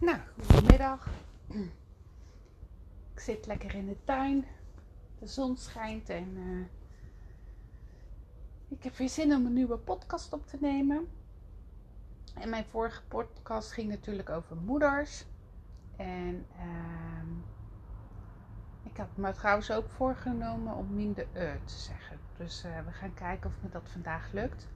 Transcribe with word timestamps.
Nou, 0.00 0.18
goedemiddag. 0.50 1.08
Ik 3.14 3.20
zit 3.20 3.46
lekker 3.46 3.74
in 3.74 3.86
de 3.86 3.96
tuin. 4.04 4.44
De 5.18 5.26
zon 5.26 5.56
schijnt 5.56 6.08
en 6.08 6.36
uh, 6.36 6.66
ik 8.68 8.82
heb 8.82 8.96
weer 8.96 9.08
zin 9.08 9.34
om 9.34 9.46
een 9.46 9.52
nieuwe 9.52 9.78
podcast 9.78 10.32
op 10.32 10.46
te 10.46 10.56
nemen. 10.60 11.08
En 12.34 12.48
mijn 12.48 12.64
vorige 12.64 13.02
podcast 13.08 13.72
ging 13.72 13.88
natuurlijk 13.88 14.30
over 14.30 14.56
moeders. 14.56 15.24
En 15.96 16.46
uh, 16.56 17.28
ik 18.82 18.96
had 18.96 19.16
me 19.16 19.32
trouwens 19.32 19.70
ook 19.70 19.88
voorgenomen 19.90 20.74
om 20.74 20.94
minder 20.94 21.26
e 21.32 21.56
te 21.64 21.74
zeggen. 21.74 22.18
Dus 22.36 22.64
uh, 22.64 22.84
we 22.84 22.92
gaan 22.92 23.14
kijken 23.14 23.50
of 23.50 23.56
me 23.62 23.68
dat 23.68 23.88
vandaag 23.90 24.32
lukt. 24.32 24.68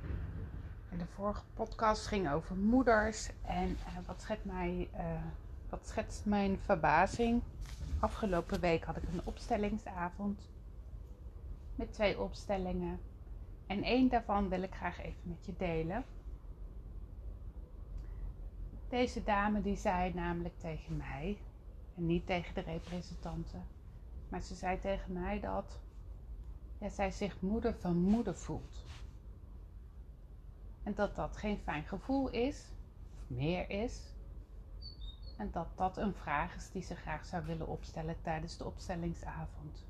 En 0.00 0.79
de 0.98 1.06
vorige 1.06 1.42
podcast 1.54 2.06
ging 2.06 2.30
over 2.30 2.56
moeders. 2.56 3.30
En 3.42 3.68
uh, 3.68 4.06
wat, 4.06 4.20
schetst 4.20 4.44
mij, 4.44 4.90
uh, 4.94 5.00
wat 5.68 5.86
schetst 5.86 6.24
mijn 6.24 6.58
verbazing? 6.58 7.42
Afgelopen 8.00 8.60
week 8.60 8.84
had 8.84 8.96
ik 8.96 9.02
een 9.12 9.20
opstellingsavond. 9.24 10.48
Met 11.74 11.92
twee 11.92 12.20
opstellingen. 12.20 13.00
En 13.66 13.82
één 13.82 14.08
daarvan 14.08 14.48
wil 14.48 14.62
ik 14.62 14.74
graag 14.74 15.00
even 15.00 15.20
met 15.22 15.46
je 15.46 15.54
delen. 15.58 16.04
Deze 18.88 19.24
dame 19.24 19.62
die 19.62 19.76
zei 19.76 20.14
namelijk 20.14 20.58
tegen 20.58 20.96
mij, 20.96 21.38
en 21.96 22.06
niet 22.06 22.26
tegen 22.26 22.54
de 22.54 22.60
representanten, 22.60 23.62
maar 24.28 24.40
ze 24.40 24.54
zei 24.54 24.80
tegen 24.80 25.12
mij 25.12 25.40
dat 25.40 25.78
zij 26.88 27.10
zich 27.10 27.40
moeder 27.40 27.74
van 27.74 27.96
moeder 27.96 28.34
voelt. 28.36 28.84
En 30.82 30.94
dat 30.94 31.16
dat 31.16 31.36
geen 31.36 31.58
fijn 31.58 31.84
gevoel 31.84 32.28
is, 32.28 32.72
of 33.14 33.28
meer 33.28 33.70
is. 33.70 34.12
En 35.36 35.50
dat 35.50 35.68
dat 35.76 35.96
een 35.96 36.14
vraag 36.14 36.54
is 36.54 36.70
die 36.70 36.82
ze 36.82 36.94
graag 36.94 37.24
zou 37.24 37.44
willen 37.44 37.68
opstellen 37.68 38.16
tijdens 38.22 38.56
de 38.56 38.64
opstellingsavond. 38.64 39.84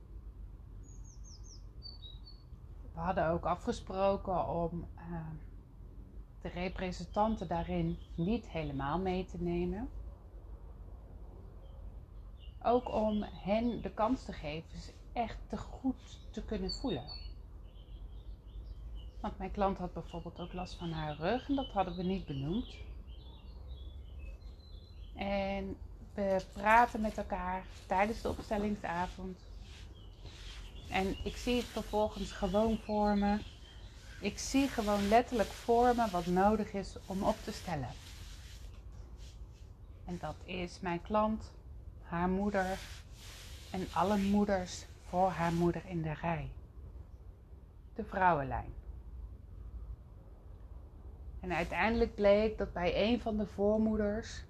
We 2.93 3.01
hadden 3.01 3.29
ook 3.29 3.45
afgesproken 3.45 4.49
om 4.49 4.89
uh, 4.97 5.27
de 6.41 6.49
representanten 6.49 7.49
daarin 7.49 7.99
niet 8.15 8.49
helemaal 8.49 8.99
mee 8.99 9.27
te 9.27 9.43
nemen. 9.43 9.89
Ook 12.63 12.93
om 12.93 13.23
hen 13.23 13.83
de 13.83 13.91
kans 13.91 14.25
te 14.25 14.33
geven 14.33 14.95
echt 15.13 15.39
te 15.49 15.57
goed 15.57 16.21
te 16.31 16.45
kunnen 16.45 16.71
voelen. 16.71 17.05
Want 19.21 19.39
mijn 19.39 19.51
klant 19.51 19.79
had 19.79 19.93
bijvoorbeeld 19.93 20.41
ook 20.41 20.53
last 20.53 20.75
van 20.75 20.93
haar 20.93 21.17
rug 21.17 21.49
en 21.49 21.55
dat 21.55 21.71
hadden 21.73 21.97
we 21.97 22.03
niet 22.03 22.27
benoemd. 22.27 22.75
En 25.15 25.77
we 26.15 26.45
praten 26.53 27.01
met 27.01 27.19
elkaar 27.19 27.65
tijdens 27.87 28.21
de 28.21 28.29
opstellingsavond. 28.29 29.39
En 30.91 31.17
ik 31.25 31.37
zie 31.37 31.57
het 31.57 31.65
vervolgens 31.65 32.33
gewoon 32.33 32.79
voor 32.79 33.17
me. 33.17 33.39
Ik 34.21 34.39
zie 34.39 34.69
gewoon 34.69 35.09
letterlijk 35.09 35.49
voor 35.49 35.95
me 35.97 36.11
wat 36.11 36.27
nodig 36.27 36.73
is 36.73 36.97
om 37.07 37.23
op 37.23 37.37
te 37.45 37.53
stellen. 37.53 37.91
En 40.05 40.19
dat 40.21 40.37
is 40.45 40.81
mijn 40.81 41.03
klant, 41.03 41.51
haar 42.03 42.29
moeder 42.29 42.79
en 43.71 43.87
alle 43.93 44.19
moeders 44.19 44.85
voor 45.09 45.31
haar 45.31 45.53
moeder 45.53 45.83
in 45.87 46.03
de 46.03 46.13
rij. 46.13 46.51
De 47.95 48.05
vrouwenlijn. 48.05 48.80
En 51.41 51.53
uiteindelijk 51.53 52.15
bleek 52.15 52.59
dat 52.59 52.73
bij 52.73 53.09
een 53.09 53.21
van 53.21 53.37
de 53.37 53.47
voormoeders 53.47 54.45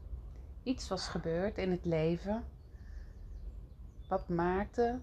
iets 0.63 0.89
was 0.89 1.09
gebeurd 1.09 1.59
in 1.59 1.71
het 1.71 1.85
leven 1.85 2.45
wat 4.09 4.29
maakte 4.29 5.01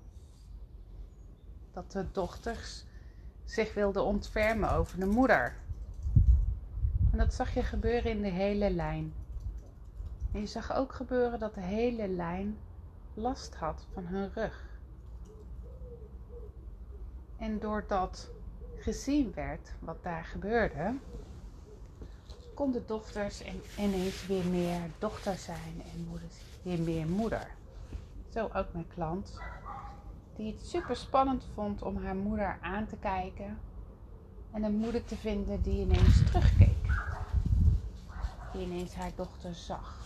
dat 1.71 1.91
de 1.91 2.05
dochters 2.11 2.85
zich 3.43 3.73
wilden 3.73 4.03
ontfermen 4.03 4.71
over 4.71 4.99
de 4.99 5.05
moeder. 5.05 5.55
En 7.11 7.17
dat 7.17 7.33
zag 7.33 7.53
je 7.53 7.63
gebeuren 7.63 8.11
in 8.11 8.21
de 8.21 8.29
hele 8.29 8.69
lijn. 8.69 9.13
En 10.33 10.39
je 10.39 10.45
zag 10.45 10.73
ook 10.73 10.93
gebeuren 10.93 11.39
dat 11.39 11.53
de 11.53 11.61
hele 11.61 12.07
lijn 12.07 12.57
last 13.13 13.55
had 13.55 13.87
van 13.93 14.05
hun 14.05 14.33
rug. 14.33 14.65
En 17.37 17.59
doordat 17.59 18.29
gezien 18.77 19.33
werd 19.33 19.73
wat 19.79 20.03
daar 20.03 20.25
gebeurde, 20.25 20.95
konden 22.57 22.83
dochters 22.87 23.41
en 23.41 23.61
ineens 23.77 24.27
weer 24.27 24.45
meer 24.45 24.81
dochter 24.99 25.35
zijn 25.35 25.81
en 25.93 26.07
moeders 26.09 26.35
weer 26.61 26.79
meer 26.79 27.07
moeder. 27.07 27.47
Zo 28.33 28.49
ook 28.53 28.73
mijn 28.73 28.87
klant, 28.87 29.41
die 30.35 30.51
het 30.51 30.65
super 30.65 30.95
spannend 30.95 31.45
vond 31.53 31.81
om 31.81 32.03
haar 32.03 32.15
moeder 32.15 32.57
aan 32.61 32.85
te 32.85 32.95
kijken 32.95 33.59
en 34.51 34.63
een 34.63 34.75
moeder 34.75 35.05
te 35.05 35.15
vinden 35.15 35.61
die 35.61 35.81
ineens 35.81 36.23
terugkeek. 36.25 36.91
Die 38.53 38.61
ineens 38.61 38.95
haar 38.95 39.11
dochter 39.15 39.55
zag. 39.55 40.05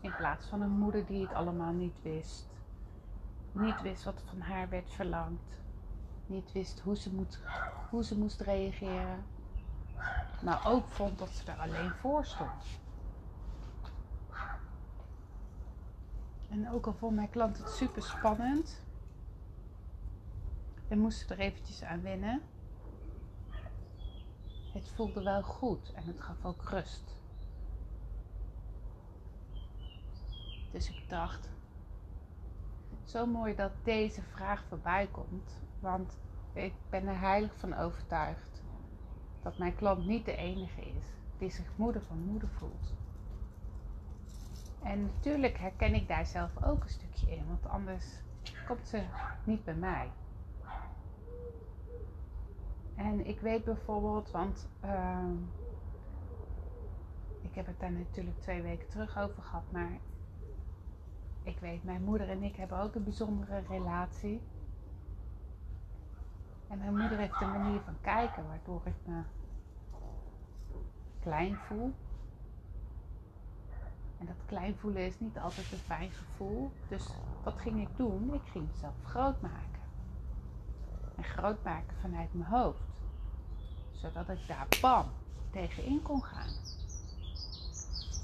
In 0.00 0.14
plaats 0.16 0.46
van 0.46 0.60
een 0.60 0.78
moeder 0.78 1.06
die 1.06 1.22
het 1.22 1.32
allemaal 1.32 1.72
niet 1.72 1.96
wist. 2.02 2.46
Niet 3.52 3.82
wist 3.82 4.04
wat 4.04 4.22
van 4.28 4.40
haar 4.40 4.68
werd 4.68 4.90
verlangd. 4.90 5.60
Niet 6.26 6.52
wist 6.52 6.80
hoe 6.80 6.96
ze, 6.96 7.14
moet, 7.14 7.40
hoe 7.90 8.04
ze 8.04 8.18
moest 8.18 8.40
reageren 8.40 9.24
maar 10.42 10.66
ook 10.66 10.88
vond 10.88 11.18
dat 11.18 11.28
ze 11.28 11.50
er 11.50 11.58
alleen 11.58 11.90
voor 11.90 12.24
stond. 12.24 12.64
En 16.50 16.70
ook 16.70 16.86
al 16.86 16.94
vond 16.94 17.14
mijn 17.14 17.30
klant 17.30 17.58
het 17.58 17.68
super 17.68 18.02
spannend 18.02 18.82
en 20.88 20.98
moest 20.98 21.30
er 21.30 21.38
eventjes 21.38 21.82
aan 21.84 22.02
wennen, 22.02 22.42
het 24.72 24.88
voelde 24.88 25.22
wel 25.22 25.42
goed 25.42 25.92
en 25.92 26.06
het 26.06 26.20
gaf 26.20 26.44
ook 26.44 26.62
rust. 26.62 27.16
Dus 30.70 30.88
ik 30.88 31.08
dacht, 31.08 31.48
zo 33.04 33.26
mooi 33.26 33.54
dat 33.54 33.72
deze 33.82 34.22
vraag 34.22 34.64
voorbij 34.68 35.08
komt, 35.10 35.60
want 35.80 36.18
ik 36.52 36.74
ben 36.90 37.06
er 37.06 37.18
heilig 37.18 37.52
van 37.56 37.74
overtuigd 37.74 38.61
dat 39.42 39.58
mijn 39.58 39.74
klant 39.74 40.06
niet 40.06 40.24
de 40.24 40.36
enige 40.36 40.80
is 40.80 41.04
die 41.38 41.50
zich 41.50 41.70
moeder 41.76 42.02
van 42.02 42.18
moeder 42.18 42.48
voelt. 42.48 42.94
En 44.82 45.02
natuurlijk 45.02 45.58
herken 45.58 45.94
ik 45.94 46.08
daar 46.08 46.26
zelf 46.26 46.64
ook 46.64 46.82
een 46.82 46.88
stukje 46.88 47.30
in, 47.36 47.46
want 47.46 47.66
anders 47.66 48.20
komt 48.66 48.88
ze 48.88 49.02
niet 49.44 49.64
bij 49.64 49.74
mij. 49.74 50.10
En 52.94 53.26
ik 53.26 53.40
weet 53.40 53.64
bijvoorbeeld, 53.64 54.30
want 54.30 54.68
uh, 54.84 55.28
ik 57.40 57.54
heb 57.54 57.66
het 57.66 57.80
daar 57.80 57.92
natuurlijk 57.92 58.40
twee 58.40 58.62
weken 58.62 58.88
terug 58.88 59.18
over 59.18 59.42
gehad, 59.42 59.64
maar 59.70 59.98
ik 61.42 61.58
weet, 61.58 61.84
mijn 61.84 62.02
moeder 62.02 62.28
en 62.28 62.42
ik 62.42 62.56
hebben 62.56 62.78
ook 62.78 62.94
een 62.94 63.04
bijzondere 63.04 63.62
relatie. 63.68 64.40
En 66.72 66.78
mijn 66.78 66.96
moeder 66.96 67.18
heeft 67.18 67.40
een 67.40 67.50
manier 67.50 67.80
van 67.80 67.96
kijken 68.00 68.46
waardoor 68.46 68.80
ik 68.84 68.94
me 69.04 69.22
klein 71.20 71.56
voel. 71.56 71.94
En 74.18 74.26
dat 74.26 74.36
klein 74.46 74.76
voelen 74.76 75.06
is 75.06 75.20
niet 75.20 75.38
altijd 75.38 75.72
een 75.72 75.78
fijn 75.78 76.10
gevoel. 76.10 76.72
Dus 76.88 77.06
wat 77.42 77.58
ging 77.58 77.80
ik 77.80 77.96
doen? 77.96 78.34
Ik 78.34 78.50
ging 78.50 78.68
mezelf 78.68 78.94
groot 79.04 79.40
maken. 79.40 79.80
En 81.16 81.24
groot 81.24 81.64
maken 81.64 81.96
vanuit 82.00 82.34
mijn 82.34 82.50
hoofd. 82.50 82.88
Zodat 84.00 84.28
ik 84.28 84.48
daar 84.48 84.66
bam 84.80 85.06
tegenin 85.50 86.02
kon 86.02 86.22
gaan. 86.22 86.54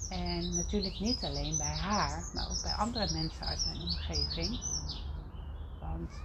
En 0.08 0.54
natuurlijk 0.54 1.00
niet 1.00 1.24
alleen 1.24 1.56
bij 1.56 1.76
haar, 1.76 2.24
maar 2.34 2.50
ook 2.50 2.62
bij 2.62 2.74
andere 2.74 3.10
mensen 3.12 3.46
uit 3.46 3.64
mijn 3.64 3.80
omgeving. 3.80 4.58
Want 5.78 6.22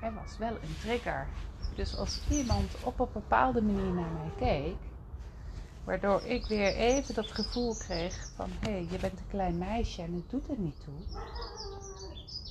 er 0.00 0.14
was 0.14 0.38
wel 0.38 0.56
een 0.62 0.76
trigger. 0.80 1.26
Dus 1.74 1.96
als 1.96 2.20
iemand 2.30 2.70
op 2.82 3.00
een 3.00 3.08
bepaalde 3.12 3.62
manier 3.62 3.92
naar 3.92 4.12
mij 4.12 4.30
keek, 4.36 4.76
waardoor 5.84 6.22
ik 6.22 6.46
weer 6.46 6.74
even 6.74 7.14
dat 7.14 7.32
gevoel 7.32 7.74
kreeg 7.74 8.30
van 8.36 8.50
hé, 8.60 8.70
hey, 8.70 8.86
je 8.90 8.98
bent 8.98 9.18
een 9.18 9.28
klein 9.28 9.58
meisje 9.58 10.02
en 10.02 10.14
het 10.14 10.30
doet 10.30 10.48
er 10.48 10.58
niet 10.58 10.80
toe. 10.84 11.22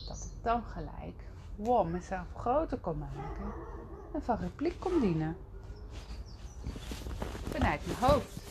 Dat 0.08 0.18
ik 0.18 0.44
dan 0.44 0.64
gelijk 0.64 1.32
wow, 1.56 1.90
mezelf 1.90 2.28
groter 2.36 2.78
kon 2.78 2.98
maken 2.98 3.54
en 4.14 4.24
van 4.24 4.38
repliek 4.38 4.80
kon 4.80 5.00
dienen. 5.00 5.38
Vanuit 7.50 7.86
mijn 7.86 8.12
hoofd. 8.12 8.42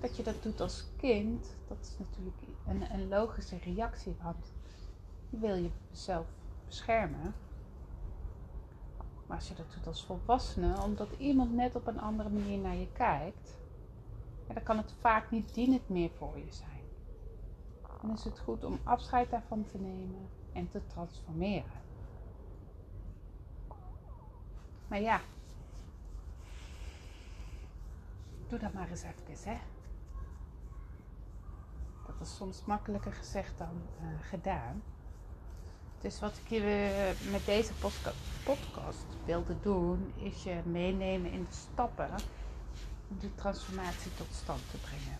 Dat 0.00 0.16
je 0.16 0.22
dat 0.22 0.42
doet 0.42 0.60
als 0.60 0.84
kind, 0.96 1.46
dat 1.68 1.76
is 1.80 1.92
natuurlijk 1.98 2.36
een, 2.66 3.00
een 3.00 3.08
logische 3.08 3.58
reactie, 3.64 4.16
want 4.22 4.52
je 5.30 5.38
wil 5.38 5.70
jezelf 5.90 6.26
beschermen. 6.66 7.34
Maar 9.32 9.40
als 9.40 9.50
je 9.50 9.56
dat 9.56 9.72
doet 9.74 9.86
als 9.86 10.04
volwassene, 10.04 10.82
omdat 10.82 11.08
iemand 11.18 11.52
net 11.52 11.74
op 11.74 11.86
een 11.86 12.00
andere 12.00 12.28
manier 12.28 12.58
naar 12.58 12.76
je 12.76 12.88
kijkt, 12.92 13.58
dan 14.46 14.62
kan 14.62 14.76
het 14.76 14.94
vaak 15.00 15.30
niet 15.30 15.54
dienend 15.54 15.88
meer 15.88 16.10
voor 16.10 16.38
je 16.38 16.52
zijn. 16.52 16.84
Dan 18.00 18.12
is 18.12 18.24
het 18.24 18.38
goed 18.38 18.64
om 18.64 18.80
afscheid 18.84 19.30
daarvan 19.30 19.66
te 19.66 19.78
nemen 19.78 20.28
en 20.52 20.70
te 20.70 20.86
transformeren. 20.86 21.80
Maar 24.88 25.00
ja, 25.00 25.20
doe 28.48 28.58
dat 28.58 28.72
maar 28.72 28.90
eens 28.90 29.02
even, 29.02 29.52
hè. 29.52 29.58
Dat 32.06 32.20
is 32.20 32.36
soms 32.36 32.64
makkelijker 32.64 33.12
gezegd 33.12 33.58
dan 33.58 33.82
uh, 34.00 34.06
gedaan. 34.20 34.82
Dus 36.02 36.20
wat 36.20 36.38
ik 36.38 36.48
hier 36.48 36.62
met 37.30 37.46
deze 37.46 37.72
podcast 38.42 39.06
wilde 39.24 39.60
doen, 39.60 40.12
is 40.16 40.42
je 40.42 40.60
meenemen 40.64 41.30
in 41.30 41.44
de 41.44 41.52
stappen 41.52 42.10
om 43.08 43.18
die 43.18 43.34
transformatie 43.34 44.14
tot 44.14 44.34
stand 44.34 44.60
te 44.70 44.76
brengen. 44.76 45.18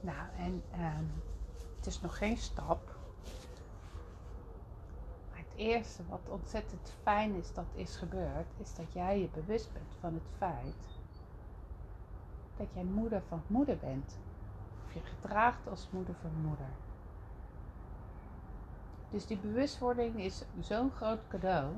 Nou, 0.00 0.28
en 0.38 0.62
um, 0.80 1.12
het 1.76 1.86
is 1.86 2.00
nog 2.00 2.18
geen 2.18 2.36
stap. 2.36 2.80
Maar 5.30 5.38
het 5.38 5.56
eerste 5.56 6.02
wat 6.08 6.28
ontzettend 6.28 6.92
fijn 7.02 7.34
is 7.34 7.52
dat 7.52 7.66
is 7.74 7.96
gebeurd, 7.96 8.46
is 8.60 8.74
dat 8.74 8.92
jij 8.92 9.20
je 9.20 9.28
bewust 9.28 9.72
bent 9.72 9.94
van 10.00 10.14
het 10.14 10.28
feit 10.38 10.84
dat 12.56 12.66
jij 12.74 12.84
moeder 12.84 13.22
van 13.28 13.42
moeder 13.46 13.76
bent. 13.76 14.18
Je 14.94 15.00
gedraagt 15.00 15.68
als 15.68 15.88
moeder 15.90 16.14
van 16.14 16.30
moeder. 16.42 16.68
Dus 19.10 19.26
die 19.26 19.38
bewustwording 19.38 20.20
is 20.20 20.44
zo'n 20.60 20.90
groot 20.90 21.28
cadeau. 21.28 21.72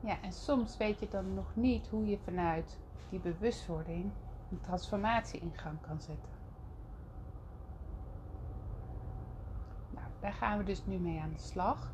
Ja, 0.00 0.22
en 0.22 0.32
soms 0.32 0.76
weet 0.76 1.00
je 1.00 1.08
dan 1.08 1.34
nog 1.34 1.56
niet 1.56 1.88
hoe 1.88 2.06
je 2.06 2.18
vanuit 2.18 2.78
die 3.08 3.18
bewustwording 3.20 4.10
een 4.50 4.60
transformatie 4.60 5.40
in 5.40 5.52
gang 5.54 5.80
kan 5.80 6.00
zetten. 6.00 6.32
Nou, 9.90 10.06
daar 10.20 10.32
gaan 10.32 10.58
we 10.58 10.64
dus 10.64 10.86
nu 10.86 10.96
mee 10.96 11.20
aan 11.20 11.32
de 11.32 11.40
slag. 11.40 11.92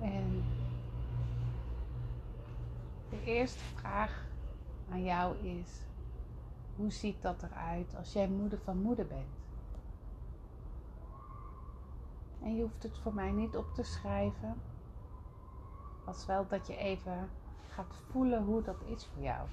En 0.00 0.42
de 3.10 3.19
eerste 3.30 3.64
vraag 3.74 4.24
aan 4.90 5.04
jou 5.04 5.36
is: 5.36 5.80
hoe 6.76 6.90
ziet 6.90 7.22
dat 7.22 7.42
eruit 7.42 7.96
als 7.96 8.12
jij 8.12 8.28
moeder 8.28 8.58
van 8.58 8.82
moeder 8.82 9.06
bent? 9.06 9.38
En 12.42 12.56
je 12.56 12.62
hoeft 12.62 12.82
het 12.82 12.98
voor 12.98 13.14
mij 13.14 13.30
niet 13.30 13.56
op 13.56 13.74
te 13.74 13.82
schrijven, 13.82 14.60
als 16.04 16.26
wel 16.26 16.46
dat 16.48 16.66
je 16.66 16.76
even 16.76 17.30
gaat 17.68 17.94
voelen 18.10 18.44
hoe 18.44 18.62
dat 18.62 18.82
is 18.86 19.06
voor 19.06 19.22
jou. 19.22 19.48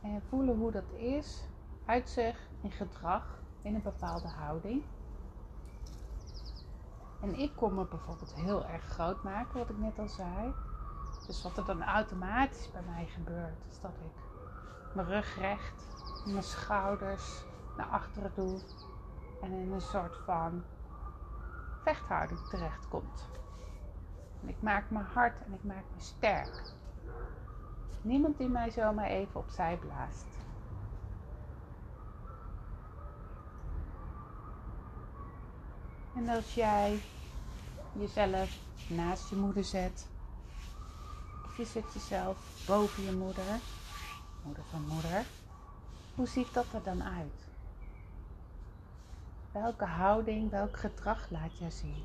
En 0.00 0.22
voelen 0.28 0.56
hoe 0.56 0.70
dat 0.70 0.90
is, 0.96 1.44
uitzicht 1.84 2.48
in 2.60 2.70
gedrag, 2.70 3.42
in 3.62 3.74
een 3.74 3.82
bepaalde 3.82 4.28
houding. 4.28 4.82
En 7.20 7.34
ik 7.34 7.56
kon 7.56 7.74
me 7.74 7.84
bijvoorbeeld 7.84 8.34
heel 8.34 8.66
erg 8.66 8.84
groot 8.84 9.22
maken, 9.22 9.58
wat 9.58 9.68
ik 9.68 9.78
net 9.78 9.98
al 9.98 10.08
zei. 10.08 10.54
Dus 11.26 11.42
wat 11.42 11.56
er 11.56 11.64
dan 11.64 11.82
automatisch 11.82 12.70
bij 12.70 12.82
mij 12.94 13.06
gebeurt, 13.06 13.64
is 13.70 13.80
dat 13.80 13.90
ik 13.90 14.22
mijn 14.92 15.06
rug 15.06 15.38
recht, 15.38 15.82
mijn 16.22 16.42
schouders 16.42 17.42
naar 17.76 17.86
achteren 17.86 18.30
doe 18.34 18.60
en 19.40 19.52
in 19.52 19.72
een 19.72 19.80
soort 19.80 20.16
van 20.24 20.62
vechthouding 21.82 22.40
terechtkomt. 22.48 23.28
En 24.42 24.48
ik 24.48 24.62
maak 24.62 24.90
me 24.90 24.98
hard 24.98 25.44
en 25.46 25.52
ik 25.52 25.64
maak 25.64 25.84
me 25.94 26.00
sterk. 26.00 26.62
Niemand 28.00 28.38
die 28.38 28.48
mij 28.48 28.70
zomaar 28.70 29.06
even 29.06 29.40
opzij 29.40 29.76
blaast. 29.76 30.26
En 36.18 36.28
als 36.28 36.54
jij 36.54 37.00
jezelf 37.92 38.58
naast 38.88 39.28
je 39.28 39.36
moeder 39.36 39.64
zet, 39.64 40.06
of 41.44 41.56
je 41.56 41.64
zet 41.64 41.92
jezelf 41.92 42.36
boven 42.66 43.02
je 43.02 43.12
moeder, 43.12 43.60
moeder 44.44 44.62
van 44.70 44.82
moeder, 44.86 45.24
hoe 46.14 46.26
ziet 46.26 46.54
dat 46.54 46.64
er 46.74 46.82
dan 46.82 47.02
uit? 47.02 47.46
Welke 49.52 49.84
houding, 49.84 50.50
welk 50.50 50.76
gedrag 50.76 51.30
laat 51.30 51.58
jij 51.58 51.70
zien? 51.70 52.02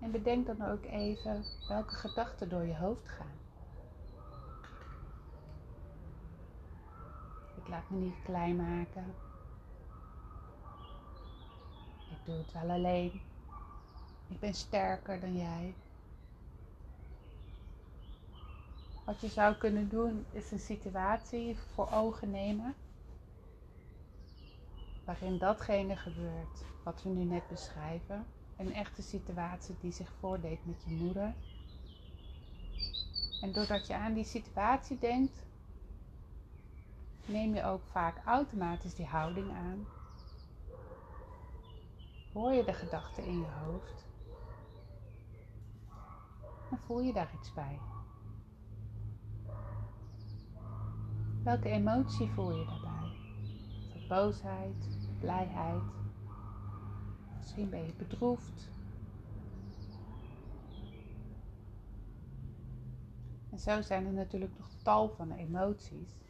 En 0.00 0.10
bedenk 0.10 0.46
dan 0.46 0.62
ook 0.70 0.84
even 0.84 1.44
welke 1.68 1.94
gedachten 1.94 2.48
door 2.48 2.64
je 2.64 2.76
hoofd 2.76 3.08
gaan. 3.08 3.40
Ik 7.61 7.61
laat 7.72 7.90
me 7.90 7.98
niet 7.98 8.22
klein 8.24 8.56
maken. 8.56 9.14
Ik 12.10 12.24
doe 12.24 12.36
het 12.36 12.52
wel 12.52 12.70
alleen. 12.70 13.20
Ik 14.28 14.40
ben 14.40 14.54
sterker 14.54 15.20
dan 15.20 15.36
jij. 15.36 15.74
Wat 19.04 19.20
je 19.20 19.28
zou 19.28 19.54
kunnen 19.54 19.88
doen 19.88 20.24
is 20.32 20.50
een 20.50 20.58
situatie 20.58 21.56
voor 21.74 21.92
ogen 21.92 22.30
nemen. 22.30 22.74
Waarin 25.04 25.38
datgene 25.38 25.96
gebeurt 25.96 26.64
wat 26.82 27.02
we 27.02 27.08
nu 27.08 27.24
net 27.24 27.48
beschrijven. 27.48 28.26
Een 28.56 28.74
echte 28.74 29.02
situatie 29.02 29.76
die 29.80 29.92
zich 29.92 30.12
voordeed 30.20 30.66
met 30.66 30.82
je 30.86 30.94
moeder. 30.94 31.34
En 33.40 33.52
doordat 33.52 33.86
je 33.86 33.94
aan 33.94 34.12
die 34.12 34.24
situatie 34.24 34.98
denkt, 34.98 35.44
neem 37.26 37.54
je 37.54 37.64
ook 37.64 37.82
vaak 37.90 38.24
automatisch 38.24 38.94
die 38.94 39.06
houding 39.06 39.50
aan. 39.50 39.86
Hoor 42.32 42.52
je 42.52 42.64
de 42.64 42.72
gedachten 42.72 43.24
in 43.24 43.38
je 43.38 43.50
hoofd. 43.64 44.06
En 46.70 46.78
voel 46.78 47.00
je 47.00 47.12
daar 47.12 47.30
iets 47.34 47.52
bij. 47.52 47.78
Welke 51.42 51.68
emotie 51.68 52.30
voel 52.30 52.58
je 52.58 52.64
daarbij? 52.64 53.16
Boosheid, 54.08 54.98
blijheid? 55.20 55.82
Misschien 57.38 57.70
ben 57.70 57.86
je 57.86 57.92
bedroefd. 57.94 58.70
En 63.50 63.58
zo 63.58 63.80
zijn 63.80 64.06
er 64.06 64.12
natuurlijk 64.12 64.58
nog 64.58 64.68
tal 64.82 65.08
van 65.08 65.32
emoties. 65.32 66.20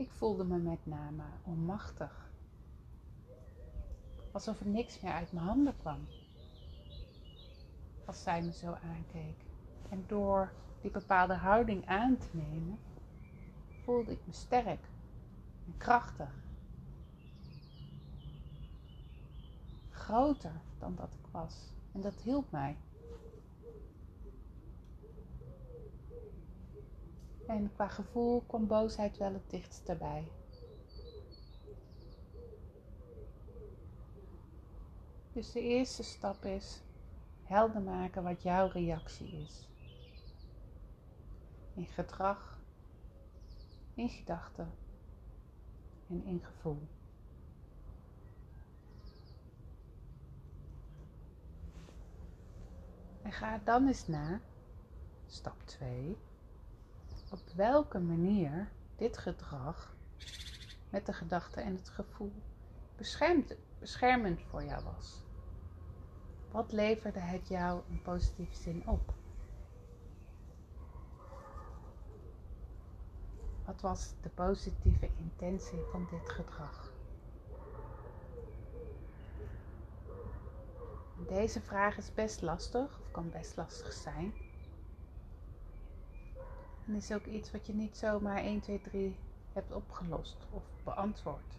Ik 0.00 0.10
voelde 0.10 0.44
me 0.44 0.58
met 0.58 0.86
name 0.86 1.22
onmachtig. 1.44 2.30
Alsof 4.32 4.60
er 4.60 4.66
niks 4.66 5.00
meer 5.00 5.12
uit 5.12 5.32
mijn 5.32 5.46
handen 5.46 5.76
kwam. 5.76 6.06
Als 8.04 8.22
zij 8.22 8.42
me 8.42 8.52
zo 8.52 8.72
aankeek. 8.72 9.44
En 9.90 10.04
door 10.06 10.52
die 10.80 10.90
bepaalde 10.90 11.34
houding 11.34 11.86
aan 11.86 12.16
te 12.16 12.28
nemen, 12.32 12.78
voelde 13.84 14.12
ik 14.12 14.26
me 14.26 14.32
sterk 14.32 14.88
en 15.66 15.76
krachtig. 15.76 16.34
Groter 19.90 20.60
dan 20.78 20.94
dat 20.94 21.14
ik 21.14 21.26
was. 21.30 21.72
En 21.92 22.00
dat 22.00 22.20
hielp 22.20 22.50
mij. 22.50 22.76
En 27.50 27.72
qua 27.74 27.88
gevoel 27.88 28.42
kwam 28.46 28.66
boosheid 28.66 29.16
wel 29.16 29.32
het 29.32 29.50
dichtst 29.50 29.88
erbij. 29.88 30.30
Dus 35.32 35.52
de 35.52 35.60
eerste 35.60 36.02
stap 36.02 36.44
is 36.44 36.82
helder 37.42 37.82
maken 37.82 38.22
wat 38.22 38.42
jouw 38.42 38.68
reactie 38.68 39.32
is 39.32 39.68
in 41.74 41.86
gedrag, 41.86 42.58
in 43.94 44.08
gedachten 44.08 44.72
en 46.08 46.24
in 46.24 46.40
gevoel. 46.44 46.88
En 53.22 53.32
ga 53.32 53.60
dan 53.64 53.86
eens 53.86 54.06
na, 54.06 54.40
stap 55.26 55.62
2, 55.64 56.16
op 57.30 57.40
welke 57.54 57.98
manier 57.98 58.68
dit 58.96 59.18
gedrag 59.18 59.94
met 60.90 61.06
de 61.06 61.12
gedachten 61.12 61.62
en 61.62 61.74
het 61.74 61.88
gevoel 61.88 62.32
beschermend 63.78 64.42
voor 64.48 64.64
jou 64.64 64.84
was. 64.84 65.22
Wat 66.50 66.72
leverde 66.72 67.20
het 67.20 67.48
jou 67.48 67.82
in 67.88 68.02
positieve 68.02 68.54
zin 68.54 68.88
op? 68.88 69.12
Wat 73.64 73.80
was 73.80 74.12
de 74.22 74.28
positieve 74.28 75.10
intentie 75.16 75.80
van 75.90 76.08
dit 76.10 76.28
gedrag? 76.28 76.92
Deze 81.28 81.60
vraag 81.60 81.96
is 81.96 82.14
best 82.14 82.42
lastig, 82.42 82.98
of 83.00 83.10
kan 83.10 83.30
best 83.30 83.56
lastig 83.56 83.92
zijn. 83.92 84.34
En 86.90 86.96
is 86.96 87.12
ook 87.12 87.26
iets 87.26 87.50
wat 87.50 87.66
je 87.66 87.74
niet 87.74 87.96
zomaar 87.96 88.36
1, 88.36 88.60
2, 88.60 88.80
3 88.80 89.18
hebt 89.52 89.72
opgelost 89.72 90.46
of 90.50 90.62
beantwoord. 90.84 91.58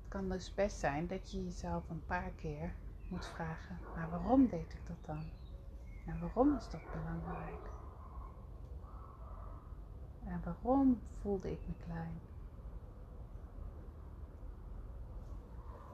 Het 0.00 0.08
kan 0.08 0.28
dus 0.28 0.54
best 0.54 0.78
zijn 0.78 1.06
dat 1.06 1.30
je 1.30 1.44
jezelf 1.44 1.88
een 1.88 2.04
paar 2.06 2.30
keer 2.30 2.74
moet 3.08 3.26
vragen: 3.26 3.78
maar 3.94 4.10
waarom 4.10 4.48
deed 4.48 4.72
ik 4.72 4.86
dat 4.86 4.96
dan? 5.06 5.24
En 6.06 6.20
waarom 6.20 6.56
is 6.56 6.68
dat 6.68 6.90
belangrijk? 6.92 7.70
En 10.24 10.40
waarom 10.44 11.00
voelde 11.20 11.50
ik 11.50 11.60
me 11.66 11.74
klein? 11.84 12.20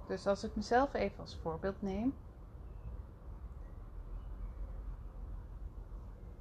Dus 0.06 0.26
als 0.26 0.44
ik 0.44 0.56
mezelf 0.56 0.94
even 0.94 1.18
als 1.18 1.36
voorbeeld 1.36 1.82
neem, 1.82 2.14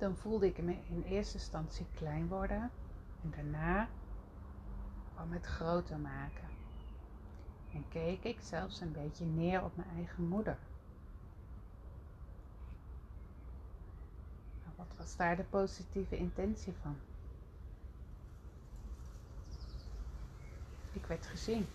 dan 0.02 0.16
voelde 0.16 0.46
ik 0.46 0.62
me 0.62 0.78
in 0.90 1.04
eerste 1.04 1.38
instantie 1.38 1.86
klein 1.96 2.28
worden 2.28 2.72
en 3.24 3.32
daarna 3.36 3.90
kwam 5.14 5.32
het 5.32 5.46
groter 5.46 6.00
maken. 6.00 6.50
En 7.74 7.86
keek 7.90 8.24
ik 8.24 8.40
zelfs 8.40 8.82
een 8.82 8.92
beetje 8.92 9.26
neer 9.26 9.64
op 9.64 9.76
mijn 9.76 9.90
eigen 9.90 10.28
moeder. 10.28 10.58
Maar 14.64 14.74
wat 14.76 14.98
was 14.98 15.16
daar 15.16 15.36
de 15.36 15.44
positieve 15.44 16.18
intentie 16.18 16.74
van? 16.82 16.96
Ik 20.92 21.06
werd 21.06 21.26
gezien. 21.26 21.68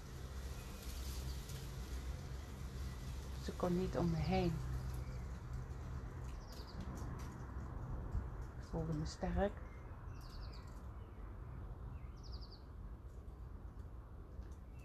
Ze 3.42 3.52
kon 3.52 3.78
niet 3.78 3.96
om 3.96 4.10
me 4.10 4.16
heen. 4.16 4.52
Ik 8.65 8.65
voelde 8.76 9.04
sterk. 9.06 9.52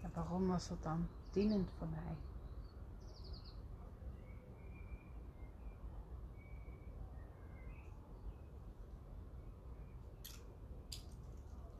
En 0.02 0.10
waarom 0.14 0.46
was 0.46 0.68
dat 0.68 0.82
dan 0.82 1.08
dienend 1.30 1.70
voor 1.78 1.88
mij? 1.88 2.16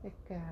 Ik, 0.00 0.30
uh, 0.30 0.42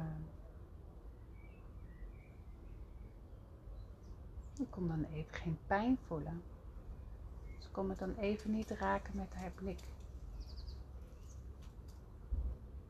ik 4.58 4.70
kon 4.70 4.88
dan 4.88 5.04
even 5.04 5.34
geen 5.34 5.58
pijn 5.66 5.98
voelen. 6.06 6.42
Ze 7.58 7.70
kon 7.70 7.86
me 7.86 7.94
dan 7.94 8.14
even 8.14 8.50
niet 8.50 8.70
raken 8.70 9.16
met 9.16 9.34
haar 9.34 9.50
blik. 9.50 9.80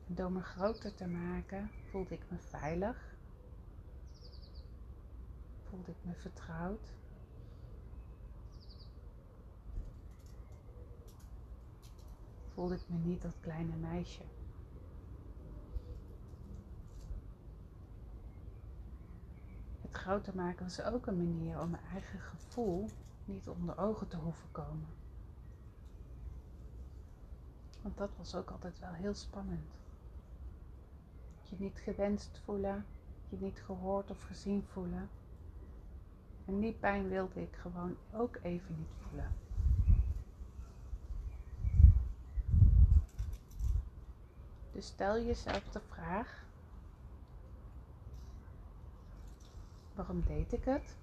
door 0.15 0.31
me 0.31 0.41
groter 0.41 0.95
te 0.95 1.07
maken 1.07 1.71
voelde 1.89 2.13
ik 2.13 2.25
me 2.29 2.37
veilig. 2.37 3.15
Voelde 5.69 5.91
ik 5.91 5.97
me 6.01 6.13
vertrouwd. 6.13 6.93
Voelde 12.53 12.75
ik 12.75 12.89
me 12.89 12.97
niet 12.97 13.21
dat 13.21 13.39
kleine 13.39 13.75
meisje. 13.75 14.23
Het 19.81 19.93
groter 19.93 20.35
maken 20.35 20.63
was 20.63 20.81
ook 20.81 21.07
een 21.07 21.17
manier 21.17 21.59
om 21.59 21.69
mijn 21.69 21.83
eigen 21.83 22.19
gevoel 22.19 22.89
niet 23.25 23.47
onder 23.47 23.77
ogen 23.77 24.07
te 24.07 24.17
hoeven 24.17 24.51
komen. 24.51 24.87
Want 27.81 27.97
dat 27.97 28.15
was 28.17 28.35
ook 28.35 28.51
altijd 28.51 28.79
wel 28.79 28.93
heel 28.93 29.13
spannend. 29.13 29.80
Je 31.51 31.57
niet 31.59 31.79
gewenst 31.79 32.41
voelen, 32.45 32.85
je 33.29 33.37
niet 33.39 33.61
gehoord 33.65 34.09
of 34.09 34.23
gezien 34.23 34.63
voelen. 34.71 35.09
En 36.45 36.59
die 36.59 36.73
pijn 36.73 37.09
wilde 37.09 37.41
ik 37.41 37.55
gewoon 37.55 37.97
ook 38.13 38.39
even 38.41 38.75
niet 38.77 38.93
voelen. 38.97 39.31
Dus 44.71 44.85
stel 44.85 45.21
jezelf 45.21 45.69
de 45.69 45.79
vraag: 45.79 46.43
waarom 49.93 50.23
deed 50.25 50.53
ik 50.53 50.65
het? 50.65 50.95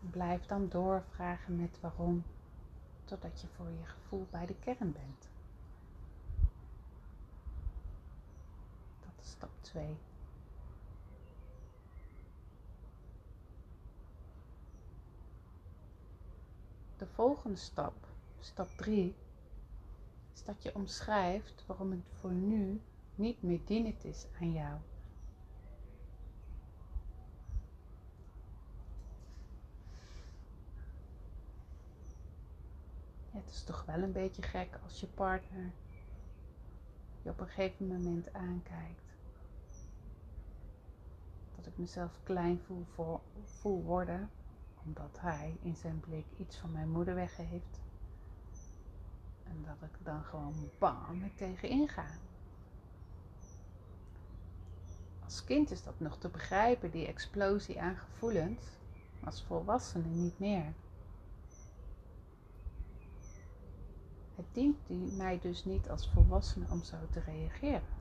Blijf 0.00 0.46
dan 0.46 0.68
doorvragen 0.68 1.56
met 1.56 1.80
waarom, 1.80 2.24
totdat 3.04 3.40
je 3.40 3.46
voor 3.56 3.70
je 3.70 3.84
gevoel 3.84 4.26
bij 4.30 4.46
de 4.46 4.54
kern 4.54 4.92
bent. 4.92 5.28
Dat 9.00 9.24
is 9.24 9.27
stap 9.38 9.50
2. 9.60 9.96
De 16.96 17.06
volgende 17.06 17.56
stap, 17.56 17.94
stap 18.40 18.68
3, 18.76 19.14
is 20.34 20.44
dat 20.44 20.62
je 20.62 20.74
omschrijft 20.74 21.64
waarom 21.66 21.90
het 21.90 22.00
voor 22.12 22.32
nu 22.32 22.80
niet 23.14 23.42
meer 23.42 23.60
dienend 23.64 24.04
is 24.04 24.26
aan 24.40 24.52
jou. 24.52 24.78
Het 33.30 33.50
is 33.50 33.62
toch 33.62 33.84
wel 33.84 34.02
een 34.02 34.12
beetje 34.12 34.42
gek 34.42 34.78
als 34.84 35.00
je 35.00 35.06
partner 35.06 35.72
je 37.28 37.30
op 37.30 37.40
een 37.40 37.46
gegeven 37.46 37.86
moment 37.86 38.32
aankijkt. 38.32 39.07
Dat 41.58 41.66
ik 41.66 41.78
mezelf 41.78 42.18
klein 42.22 42.60
voel, 42.66 42.84
voor, 42.94 43.20
voel 43.44 43.82
worden 43.82 44.30
omdat 44.84 45.18
hij 45.20 45.56
in 45.62 45.76
zijn 45.76 46.00
blik 46.00 46.24
iets 46.36 46.56
van 46.56 46.72
mijn 46.72 46.90
moeder 46.90 47.14
weggeeft. 47.14 47.80
En 49.44 49.64
dat 49.66 49.88
ik 49.90 50.04
dan 50.04 50.22
gewoon 50.24 50.70
bam 50.78 51.22
er 51.22 51.34
tegenin 51.34 51.88
ga. 51.88 52.06
Als 55.24 55.44
kind 55.44 55.70
is 55.70 55.82
dat 55.82 56.00
nog 56.00 56.18
te 56.18 56.28
begrijpen, 56.28 56.90
die 56.90 57.06
explosie 57.06 57.80
aan 57.80 57.96
gevoelens. 57.96 58.62
Als 59.24 59.42
volwassene 59.42 60.04
niet 60.06 60.38
meer. 60.38 60.72
Het 64.34 64.46
dient 64.52 65.16
mij 65.16 65.38
dus 65.38 65.64
niet 65.64 65.88
als 65.90 66.10
volwassene 66.10 66.66
om 66.70 66.82
zo 66.82 66.96
te 67.10 67.20
reageren. 67.20 67.97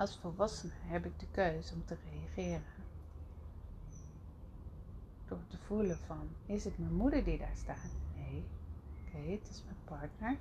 Als 0.00 0.18
volwassene 0.20 0.72
heb 0.86 1.04
ik 1.04 1.18
de 1.18 1.26
keuze 1.30 1.74
om 1.74 1.84
te 1.84 1.96
reageren. 2.10 2.64
Door 5.28 5.38
te 5.48 5.56
voelen 5.66 5.98
van, 6.06 6.28
is 6.46 6.64
het 6.64 6.78
mijn 6.78 6.94
moeder 6.94 7.24
die 7.24 7.38
daar 7.38 7.56
staat? 7.56 7.90
Nee. 8.16 8.44
Oké, 9.06 9.30
het 9.30 9.48
is 9.50 9.62
mijn 9.64 9.76
partner. 9.84 10.36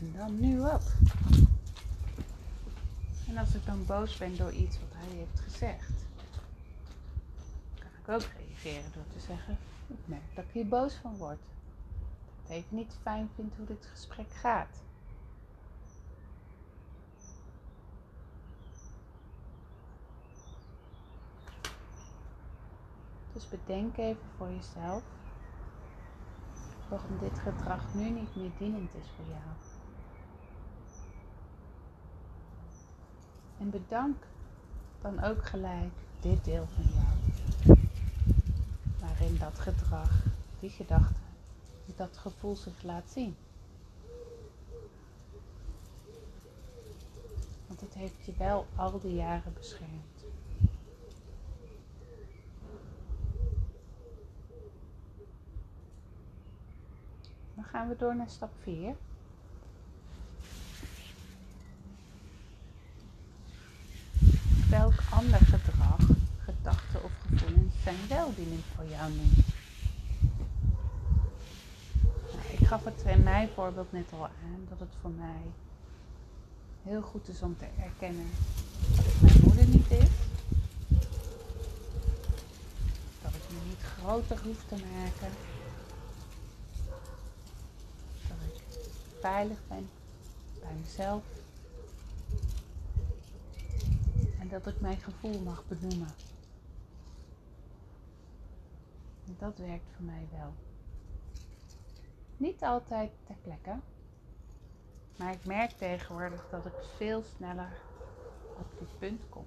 En 0.00 0.12
dan 0.16 0.40
nu 0.40 0.60
wat? 0.60 0.94
En 3.28 3.36
als 3.36 3.54
ik 3.54 3.66
dan 3.66 3.86
boos 3.86 4.16
ben 4.16 4.36
door 4.36 4.52
iets 4.52 4.78
wat 4.78 4.92
hij 4.92 5.16
heeft 5.16 5.40
gezegd, 5.40 5.92
kan 7.78 7.90
ik 8.02 8.08
ook 8.08 8.30
reageren 8.38 8.92
door 8.92 9.06
te 9.12 9.20
zeggen, 9.20 9.58
ik 9.86 9.98
merk 10.04 10.34
dat 10.34 10.44
ik 10.44 10.50
hier 10.52 10.68
boos 10.68 10.94
van 10.94 11.16
word. 11.16 11.40
Dat 12.46 12.56
ik 12.56 12.66
niet 12.68 12.96
fijn 13.02 13.28
vind 13.34 13.52
hoe 13.56 13.66
dit 13.66 13.86
gesprek 13.86 14.30
gaat. 14.32 14.82
Dus 23.32 23.48
bedenk 23.48 23.96
even 23.96 24.28
voor 24.36 24.50
jezelf 24.50 25.02
waarom 26.88 27.18
dit 27.18 27.38
gedrag 27.38 27.94
nu 27.94 28.10
niet 28.10 28.36
meer 28.36 28.50
dienend 28.58 28.94
is 28.94 29.10
voor 29.16 29.24
jou. 29.24 29.56
En 33.58 33.70
bedank 33.70 34.26
dan 35.00 35.22
ook 35.22 35.44
gelijk 35.44 35.92
dit 36.20 36.44
deel 36.44 36.66
van 36.74 36.84
jou. 36.84 37.78
Waarin 39.00 39.38
dat 39.38 39.58
gedrag, 39.58 40.24
die 40.60 40.70
gedachte, 40.70 41.20
dat 41.96 42.16
gevoel 42.16 42.56
zich 42.56 42.82
laat 42.82 43.10
zien. 43.10 43.36
Want 47.66 47.80
het 47.80 47.94
heeft 47.94 48.24
je 48.24 48.32
wel 48.38 48.66
al 48.76 49.00
die 49.00 49.14
jaren 49.14 49.52
beschermd. 49.54 50.21
Dan 57.62 57.70
gaan 57.70 57.88
we 57.88 57.96
door 57.96 58.16
naar 58.16 58.28
stap 58.28 58.50
4. 58.62 58.94
Welk 64.70 64.94
ander 65.10 65.38
gedrag, 65.38 65.98
gedachten 66.44 67.04
of 67.04 67.12
gevoelens 67.28 67.74
zijn 67.82 67.96
welwillend 68.08 68.64
voor 68.74 68.84
jou 68.84 69.12
nu? 69.12 69.22
Nou, 72.34 72.46
ik 72.58 72.66
gaf 72.66 72.84
het 72.84 73.02
in 73.06 73.22
mijn 73.22 73.48
voorbeeld 73.54 73.92
net 73.92 74.12
al 74.12 74.24
aan 74.24 74.66
dat 74.68 74.80
het 74.80 74.94
voor 75.00 75.10
mij 75.10 75.42
heel 76.82 77.02
goed 77.02 77.28
is 77.28 77.42
om 77.42 77.56
te 77.56 77.66
erkennen 77.82 78.30
dat 78.96 79.20
mijn 79.20 79.40
moeder 79.44 79.66
niet 79.66 79.90
is. 79.90 80.10
Dat 83.22 83.34
ik 83.34 83.42
me 83.50 83.58
niet 83.68 83.82
groter 83.98 84.38
hoef 84.44 84.64
te 84.68 84.74
maken. 84.74 85.32
Dat 88.28 88.36
ik 88.52 88.62
veilig 89.22 89.58
ben 89.68 89.88
bij 90.60 90.74
mezelf. 90.80 91.22
En 94.40 94.48
dat 94.48 94.66
ik 94.66 94.80
mijn 94.80 94.96
gevoel 94.96 95.40
mag 95.40 95.64
benoemen. 95.68 96.14
En 99.26 99.36
dat 99.38 99.58
werkt 99.58 99.90
voor 99.96 100.04
mij 100.04 100.28
wel. 100.30 100.52
Niet 102.36 102.62
altijd 102.62 103.10
ter 103.26 103.36
plekke. 103.42 103.78
Maar 105.16 105.32
ik 105.32 105.44
merk 105.44 105.70
tegenwoordig 105.70 106.48
dat 106.50 106.66
ik 106.66 106.72
veel 106.96 107.22
sneller 107.36 107.72
op 108.58 108.78
dit 108.78 108.98
punt 108.98 109.28
kom. 109.28 109.46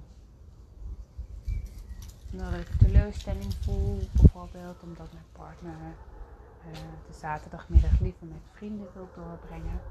Dat 2.31 2.53
ik 2.53 2.67
teleurstelling 2.79 3.53
voel, 3.53 3.99
bijvoorbeeld 4.11 4.83
omdat 4.83 5.13
mijn 5.13 5.25
partner 5.31 5.95
de 6.73 7.13
zaterdagmiddag 7.13 7.99
liever 7.99 8.27
met 8.27 8.41
vrienden 8.51 8.87
wil 8.93 9.09
doorbrengen. 9.15 9.81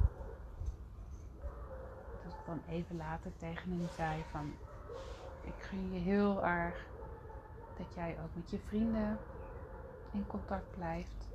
Dat 2.23 2.33
ik 2.33 2.47
dan 2.47 2.63
even 2.69 2.97
later 2.97 3.31
tegen 3.37 3.71
hem 3.71 3.89
zei 3.97 4.25
van 4.31 4.53
ik 5.43 5.55
gun 5.59 5.93
je 5.93 6.01
heel 6.01 6.45
erg 6.45 6.87
dat 7.77 7.95
jij 7.95 8.17
ook 8.23 8.35
met 8.35 8.51
je 8.51 8.59
vrienden 8.59 9.19
in 10.13 10.27
contact 10.27 10.71
blijft. 10.77 11.29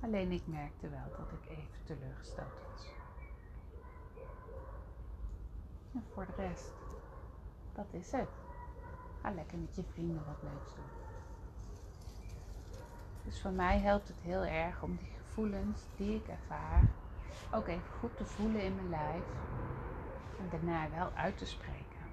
Alleen 0.00 0.30
ik 0.30 0.46
merkte 0.46 0.88
wel 0.88 1.08
dat 1.16 1.32
ik 1.32 1.50
even 1.50 1.84
teleurgesteld 1.84 2.52
was. 2.72 2.86
En 5.94 6.04
voor 6.12 6.26
de 6.26 6.42
rest, 6.42 6.72
dat 7.72 7.86
is 7.90 8.12
het. 8.12 8.28
Ga 9.22 9.30
lekker 9.30 9.58
met 9.58 9.76
je 9.76 9.82
vrienden 9.92 10.24
wat 10.26 10.42
leuks 10.42 10.74
doen. 10.74 11.05
Dus 13.26 13.40
voor 13.40 13.50
mij 13.50 13.78
helpt 13.78 14.08
het 14.08 14.20
heel 14.20 14.44
erg 14.44 14.82
om 14.82 14.96
die 14.96 15.10
gevoelens 15.18 15.80
die 15.96 16.14
ik 16.14 16.28
ervaar 16.28 16.82
ook 17.50 17.68
even 17.68 17.94
goed 17.98 18.16
te 18.16 18.24
voelen 18.24 18.62
in 18.62 18.74
mijn 18.74 18.88
lijf 18.88 19.24
en 20.38 20.48
daarna 20.50 20.90
wel 20.90 21.10
uit 21.14 21.38
te 21.38 21.46
spreken. 21.46 22.06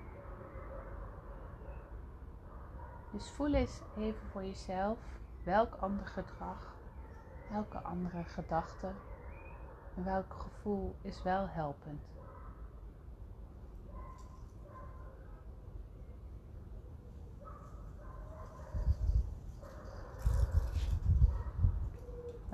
Dus 3.11 3.29
voel 3.29 3.53
eens 3.53 3.81
even 3.97 4.27
voor 4.31 4.43
jezelf 4.43 4.97
welk 5.43 5.73
ander 5.73 6.05
gedrag, 6.05 6.75
welke 7.51 7.77
andere 7.77 8.23
gedachte 8.23 8.91
en 9.95 10.03
welk 10.03 10.33
gevoel 10.33 10.95
is 11.01 11.23
wel 11.23 11.47
helpend. 11.47 12.01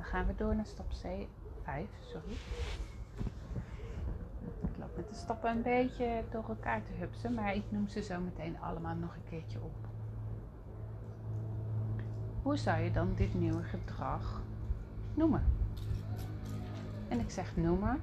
Gaan 0.09 0.25
we 0.25 0.35
door 0.35 0.55
naar 0.55 0.65
stap 0.65 0.93
5, 1.63 1.87
sorry. 2.01 2.33
Ik 4.61 4.77
loop 4.77 4.95
met 4.95 5.09
de 5.09 5.15
stappen 5.15 5.51
een 5.51 5.61
beetje 5.61 6.23
door 6.31 6.49
elkaar 6.49 6.83
te 6.83 6.91
hupsen, 6.91 7.33
maar 7.33 7.55
ik 7.55 7.63
noem 7.69 7.87
ze 7.87 8.03
zo 8.03 8.19
meteen 8.19 8.59
allemaal 8.59 8.95
nog 8.95 9.15
een 9.15 9.29
keertje 9.29 9.59
op. 9.61 9.87
Hoe 12.41 12.57
zou 12.57 12.81
je 12.81 12.91
dan 12.91 13.13
dit 13.15 13.33
nieuwe 13.33 13.63
gedrag 13.63 14.41
noemen? 15.13 15.43
En 17.07 17.19
ik 17.19 17.29
zeg 17.29 17.55
noemen. 17.55 18.01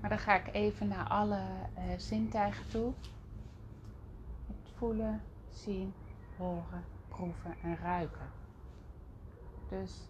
Maar 0.00 0.10
dan 0.10 0.18
ga 0.18 0.36
ik 0.36 0.54
even 0.54 0.88
naar 0.88 1.08
alle 1.08 1.40
uh, 1.78 1.82
zintuigen 1.96 2.68
toe. 2.68 2.92
Het 4.46 4.72
voelen, 4.76 5.22
zien, 5.48 5.92
horen, 6.36 6.84
proeven 7.08 7.54
en 7.62 7.76
ruiken. 7.76 8.38
Dus 9.70 10.08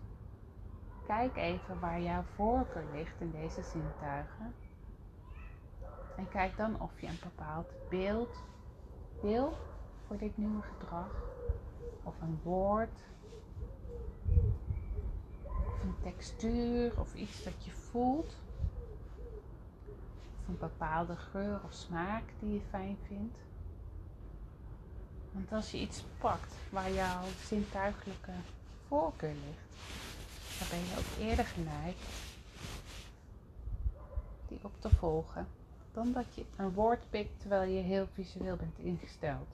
kijk 1.06 1.36
even 1.36 1.80
waar 1.80 2.00
jouw 2.00 2.22
voorkeur 2.22 2.84
ligt 2.92 3.20
in 3.20 3.30
deze 3.30 3.62
zintuigen. 3.62 4.54
En 6.16 6.28
kijk 6.28 6.56
dan 6.56 6.80
of 6.80 7.00
je 7.00 7.06
een 7.06 7.18
bepaald 7.22 7.72
beeld 7.88 8.42
wil 9.22 9.52
voor 10.06 10.16
dit 10.16 10.36
nieuwe 10.36 10.62
gedrag 10.62 11.22
of 12.02 12.20
een 12.20 12.40
woord 12.42 13.00
of 15.44 15.82
een 15.82 15.96
textuur 16.02 17.00
of 17.00 17.14
iets 17.14 17.44
dat 17.44 17.64
je 17.64 17.70
voelt 17.70 18.36
of 20.40 20.48
een 20.48 20.58
bepaalde 20.58 21.16
geur 21.16 21.60
of 21.64 21.72
smaak 21.72 22.22
die 22.38 22.52
je 22.52 22.60
fijn 22.70 22.96
vindt. 23.06 23.38
Want 25.32 25.52
als 25.52 25.70
je 25.70 25.78
iets 25.78 26.04
pakt 26.18 26.54
waar 26.70 26.90
jouw 26.90 27.24
zintuigelijke 27.44 28.32
voorkeur 28.90 29.34
ligt, 29.34 30.58
dan 30.58 30.68
ben 30.70 30.78
je 30.78 30.94
ook 30.98 31.28
eerder 31.28 31.44
geneigd 31.44 32.08
die 34.48 34.58
op 34.62 34.80
te 34.80 34.90
volgen 34.90 35.46
dan 35.92 36.12
dat 36.12 36.34
je 36.34 36.44
een 36.56 36.72
woord 36.72 37.10
pikt 37.10 37.40
terwijl 37.40 37.70
je 37.70 37.80
heel 37.80 38.06
visueel 38.12 38.56
bent 38.56 38.78
ingesteld. 38.78 39.48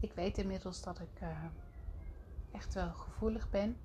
Ik 0.00 0.12
weet 0.12 0.38
inmiddels 0.38 0.82
dat 0.82 1.00
ik 1.00 1.20
uh, 1.22 1.28
echt 2.52 2.74
wel 2.74 2.92
gevoelig 2.92 3.50
ben. 3.50 3.76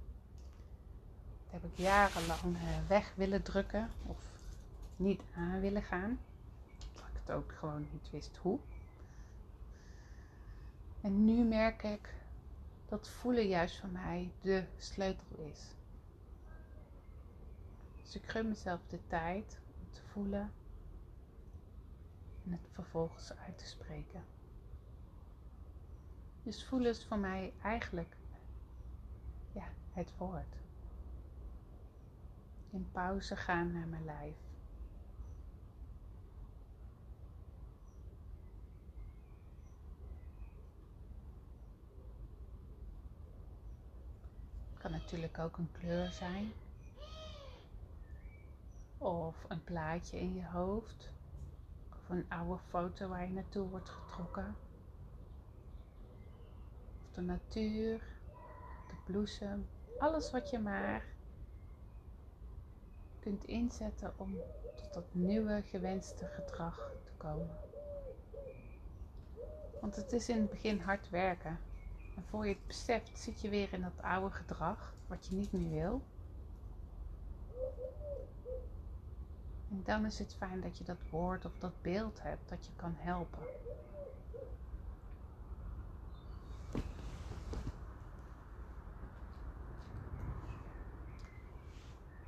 Dat 1.44 1.62
heb 1.62 1.64
ik 1.64 1.78
jarenlang 1.78 2.56
uh, 2.56 2.88
weg 2.88 3.14
willen 3.16 3.44
drukken 3.44 3.90
of 4.06 4.18
niet 4.96 5.22
aan 5.36 5.60
willen 5.60 5.84
gaan. 5.84 6.20
Dat 6.94 7.04
ik 7.04 7.20
het 7.26 7.32
ook 7.32 7.54
gewoon 7.60 7.88
niet 7.92 8.10
wist 8.10 8.38
hoe. 8.42 8.60
En 11.02 11.26
nu 11.26 11.44
merk 11.44 11.84
ik 11.84 12.14
dat 12.86 13.10
voelen 13.10 13.48
juist 13.48 13.80
voor 13.80 13.90
mij 13.90 14.32
de 14.42 14.66
sleutel 14.78 15.38
is. 15.38 15.76
Dus 18.02 18.16
ik 18.16 18.30
gun 18.30 18.48
mezelf 18.48 18.80
de 18.88 19.00
tijd 19.08 19.60
om 19.80 19.92
te 19.92 20.02
voelen 20.02 20.52
en 22.46 22.52
het 22.52 22.68
vervolgens 22.72 23.38
uit 23.38 23.58
te 23.58 23.66
spreken. 23.66 24.24
Dus 26.44 26.66
voelen 26.66 26.90
is 26.90 27.06
voor 27.06 27.20
mij 27.20 27.54
eigenlijk 27.62 28.16
ja, 29.52 29.68
het 29.94 30.18
woord. 30.18 30.56
In 32.70 32.90
pauze 32.92 33.36
gaan 33.36 33.72
naar 33.72 33.88
mijn 33.88 34.06
lijf. 34.06 34.36
Het 44.70 44.77
kan 44.88 45.00
natuurlijk 45.00 45.40
ook 45.40 45.58
een 45.58 45.72
kleur 45.72 46.12
zijn. 46.12 46.54
Of 48.98 49.46
een 49.48 49.64
plaatje 49.64 50.20
in 50.20 50.36
je 50.36 50.46
hoofd. 50.46 51.12
Of 51.92 52.10
een 52.10 52.26
oude 52.30 52.62
foto 52.68 53.08
waar 53.08 53.28
je 53.28 53.34
naartoe 53.34 53.70
wordt 53.70 53.90
getrokken 53.90 54.56
de 57.12 57.22
natuur, 57.22 58.02
de 58.88 58.94
bloesem, 59.06 59.68
alles 59.98 60.32
wat 60.32 60.50
je 60.50 60.60
maar 60.60 61.06
kunt 63.20 63.46
inzetten 63.46 64.14
om 64.18 64.36
tot 64.76 64.94
dat 64.94 65.06
nieuwe 65.12 65.62
gewenste 65.62 66.26
gedrag 66.26 66.92
te 67.04 67.12
komen. 67.18 67.58
Want 69.82 69.96
het 69.96 70.12
is 70.12 70.30
in 70.30 70.40
het 70.40 70.50
begin 70.50 70.80
hard 70.80 71.10
werken. 71.10 71.67
En 72.18 72.24
voor 72.30 72.48
je 72.48 72.54
het 72.54 72.68
beseft 72.68 73.20
zit 73.20 73.42
je 73.42 73.50
weer 73.50 73.74
in 73.74 73.82
dat 73.82 74.02
oude 74.02 74.36
gedrag 74.36 74.94
wat 75.08 75.26
je 75.28 75.36
niet 75.36 75.52
meer 75.52 75.70
wil. 75.70 76.02
En 79.70 79.82
dan 79.84 80.06
is 80.06 80.20
het 80.20 80.34
fijn 80.34 80.62
dat 80.62 80.78
je 80.78 80.84
dat 80.84 81.10
woord 81.10 81.46
of 81.46 81.58
dat 81.58 81.82
beeld 81.82 82.22
hebt 82.22 82.50
dat 82.50 82.66
je 82.66 82.72
kan 82.76 82.94
helpen. 82.98 83.44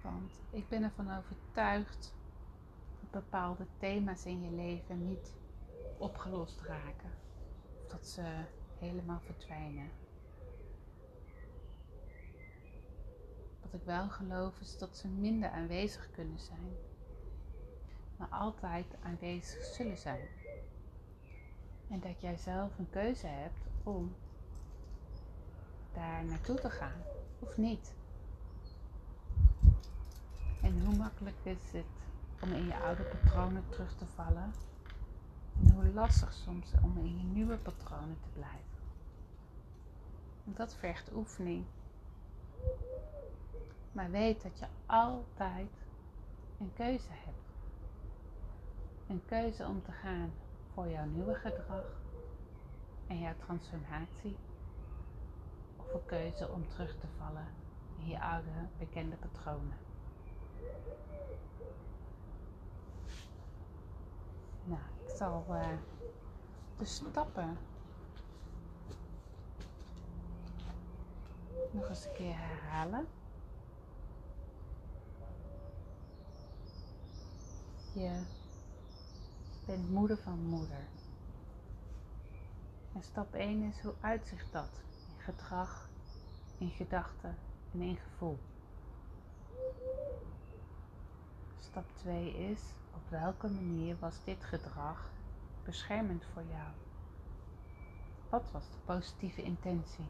Want 0.02 0.40
ik 0.50 0.70
ben 0.70 0.84
ervan 0.84 1.18
overtuigd 1.18 2.14
dat 3.00 3.12
bepaalde 3.12 3.66
thema's 3.78 4.26
in 4.26 4.42
je 4.44 4.52
leven 4.52 5.08
niet 5.08 5.36
opgelost 5.98 6.62
raken. 6.62 7.10
dat 7.88 8.08
ze 8.08 8.46
helemaal 8.80 9.20
verdwijnen. 9.26 9.90
Wat 13.62 13.74
ik 13.74 13.86
wel 13.86 14.10
geloof 14.10 14.60
is 14.60 14.78
dat 14.78 14.98
ze 14.98 15.08
minder 15.08 15.50
aanwezig 15.50 16.12
kunnen 16.12 16.40
zijn, 16.40 16.76
maar 18.18 18.28
altijd 18.30 18.86
aanwezig 19.04 19.64
zullen 19.64 19.98
zijn. 19.98 20.28
En 21.90 22.00
dat 22.00 22.22
jij 22.22 22.38
zelf 22.38 22.78
een 22.78 22.90
keuze 22.90 23.28
hebt 23.28 23.60
om 23.84 24.16
daar 25.94 26.26
naartoe 26.26 26.60
te 26.60 26.70
gaan 26.70 27.02
of 27.40 27.58
niet. 27.58 27.94
En 30.62 30.86
hoe 30.86 30.96
makkelijk 30.96 31.38
is 31.44 31.72
het 31.72 31.86
om 32.42 32.54
in 32.54 32.66
je 32.66 32.78
oude 32.78 33.04
patronen 33.04 33.64
terug 33.70 33.96
te 33.96 34.06
vallen? 34.06 34.54
En 35.64 35.72
hoe 35.72 35.94
lastig 35.94 36.34
soms 36.34 36.74
om 36.82 36.98
in 36.98 37.18
je 37.18 37.24
nieuwe 37.24 37.58
patronen 37.58 38.18
te 38.22 38.30
blijven. 38.34 38.80
En 40.46 40.54
dat 40.56 40.76
vergt 40.76 41.14
oefening. 41.14 41.66
Maar 43.92 44.12
weet 44.12 44.42
dat 44.42 44.60
je 44.60 44.66
altijd 44.86 45.70
een 46.60 46.74
keuze 46.74 47.10
hebt. 47.10 47.38
Een 49.08 49.26
keuze 49.26 49.66
om 49.66 49.84
te 49.84 49.92
gaan 49.92 50.32
voor 50.74 50.90
jouw 50.90 51.06
nieuwe 51.06 51.36
gedrag 51.36 52.02
en 53.08 53.20
jouw 53.20 53.36
transformatie. 53.38 54.38
Of 55.78 55.94
een 55.94 56.06
keuze 56.06 56.50
om 56.50 56.68
terug 56.68 56.96
te 57.00 57.08
vallen 57.18 57.48
in 57.98 58.08
je 58.08 58.22
oude 58.22 58.68
bekende 58.78 59.16
patronen. 59.16 59.89
Nou, 64.70 64.82
ik 65.06 65.16
zal 65.16 65.46
uh, 65.50 65.68
de 66.78 66.86
stappen 66.86 67.58
nog 71.72 71.90
eens 71.90 72.06
een 72.06 72.14
keer 72.14 72.36
herhalen. 72.38 73.08
Je 77.94 78.24
bent 79.66 79.92
moeder 79.92 80.18
van 80.18 80.40
moeder. 80.40 80.88
En 82.94 83.04
stap 83.04 83.34
1 83.34 83.62
is 83.62 83.82
hoe 83.82 83.94
uitzicht 84.00 84.52
dat 84.52 84.82
in 85.08 85.24
gedrag, 85.24 85.90
in 86.58 86.70
gedachten 86.70 87.38
en 87.74 87.82
in 87.82 87.98
gevoel. 87.98 88.38
Stap 91.60 91.86
2 91.96 92.34
is 92.34 92.62
op 93.04 93.10
welke 93.10 93.48
manier 93.50 93.96
was 94.00 94.24
dit 94.24 94.44
gedrag 94.44 95.10
beschermend 95.64 96.26
voor 96.34 96.44
jou? 96.44 96.70
Wat 98.30 98.52
was 98.52 98.70
de 98.70 98.78
positieve 98.86 99.44
intentie? 99.44 100.06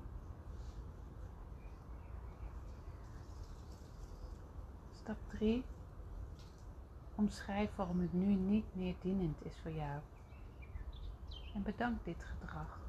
Stap 5.02 5.18
3. 5.28 5.64
Omschrijf 7.16 7.76
waarom 7.76 8.00
het 8.00 8.14
nu 8.14 8.26
niet 8.26 8.76
meer 8.76 8.96
dienend 9.02 9.46
is 9.46 9.58
voor 9.62 9.72
jou. 9.72 10.02
En 11.54 11.64
bedank 11.64 12.04
dit 12.04 12.24
gedrag. 12.24 12.80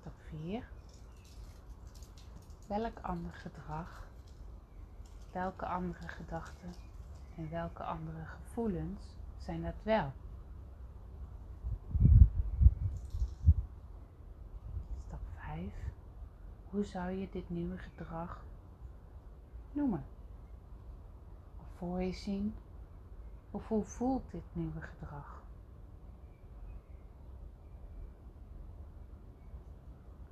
Stap 0.00 0.14
4. 0.28 0.68
Welk 2.66 2.98
ander 3.00 3.32
gedrag 3.32 4.06
welke 5.32 5.66
andere 5.66 6.08
gedachten 6.08 6.74
en 7.36 7.50
welke 7.50 7.82
andere 7.82 8.24
gevoelens 8.24 9.02
zijn 9.36 9.62
dat 9.62 9.82
wel? 9.82 10.12
Stap 15.06 15.20
5. 15.34 15.72
Hoe 16.70 16.84
zou 16.84 17.10
je 17.10 17.28
dit 17.30 17.50
nieuwe 17.50 17.78
gedrag 17.78 18.44
noemen? 19.72 20.04
Of 21.60 21.66
voor 21.76 22.02
je 22.02 22.12
zien? 22.12 22.54
Of 23.50 23.68
hoe 23.68 23.84
voelt 23.84 24.30
dit 24.30 24.44
nieuwe 24.52 24.80
gedrag? 24.80 25.42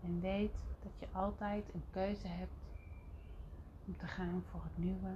En 0.03 0.21
weet 0.21 0.55
dat 0.83 0.93
je 0.99 1.07
altijd 1.13 1.75
een 1.75 1.85
keuze 1.91 2.27
hebt 2.27 2.66
om 3.87 3.97
te 3.97 4.07
gaan 4.07 4.45
voor 4.51 4.63
het 4.63 4.79
nieuwe 4.79 5.15